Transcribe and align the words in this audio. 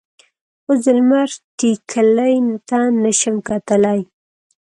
اوس 0.67 0.79
د 0.85 0.87
لمر 0.97 1.29
ټیکلي 1.59 2.35
ته 2.69 2.79
نه 3.01 3.11
شم 3.19 3.35
کتلی. 3.47 3.99